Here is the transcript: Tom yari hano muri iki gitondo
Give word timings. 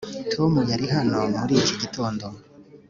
Tom 0.33 0.53
yari 0.71 0.85
hano 0.95 1.17
muri 1.37 1.53
iki 1.61 1.75
gitondo 1.81 2.25